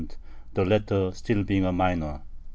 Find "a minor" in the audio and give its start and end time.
1.63-2.23